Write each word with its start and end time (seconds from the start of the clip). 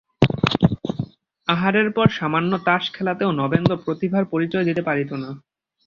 আহারের 1.47 1.87
পর 1.91 2.07
সামান্য 2.11 2.51
তাস 2.67 2.83
খেলাতেও 2.93 3.31
নবেন্দু 3.31 3.75
প্রতিভার 3.85 4.23
পরিচয় 4.25 4.65
দিতে 4.69 4.81
পারিত 4.81 5.11
না। 5.23 5.29